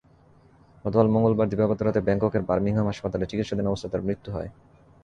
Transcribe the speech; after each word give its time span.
গতকাল 0.85 1.07
মঙ্গলবার 1.07 1.49
দিবাগত 1.49 1.79
রাতে 1.81 2.01
ব্যাংককের 2.01 2.43
বার্মিংহাম 2.49 2.85
হাসপাতালে 2.87 3.25
চিকিৎসাধীন 3.25 3.67
অবস্থায় 3.67 3.91
তাঁর 3.91 4.05
মৃত্যু 4.07 4.29
হয়। 4.31 4.49